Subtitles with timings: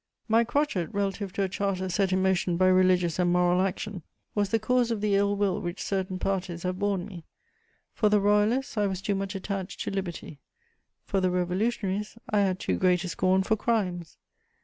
[0.27, 4.01] My crotchet, relative to a Charter set in motion by religious and moral action,
[4.33, 7.23] was the cause of the ill will which certain parties have borne me:
[7.93, 10.39] for the Royalists, I was too much attached to liberty;
[11.05, 14.17] for the Revolutionaries, I had too great a scorn for crimes.